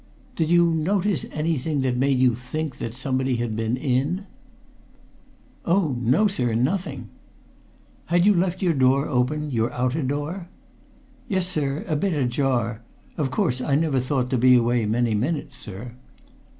"Did 0.35 0.49
you 0.49 0.65
notice 0.71 1.27
anything 1.31 1.81
that 1.81 1.95
made 1.95 2.17
you 2.17 2.33
think 2.33 2.73
somebody 2.73 3.35
had 3.35 3.55
been 3.55 3.77
in?" 3.77 4.25
"Oh, 5.63 5.95
no, 5.99 6.25
sir, 6.27 6.55
nothing!" 6.55 7.09
"Had 8.05 8.25
you 8.25 8.33
left 8.33 8.63
your 8.63 8.73
door 8.73 9.07
open 9.07 9.51
your 9.51 9.71
outer 9.71 10.01
door?" 10.01 10.49
"Yes, 11.27 11.45
sir 11.45 11.85
a 11.87 11.95
bit 11.95 12.13
ajar. 12.15 12.81
Of 13.15 13.29
course 13.29 13.61
I 13.61 13.75
never 13.75 13.99
thought 13.99 14.31
to 14.31 14.39
be 14.39 14.55
away 14.55 14.87
many 14.87 15.13
minutes, 15.13 15.57
sir." 15.57 15.91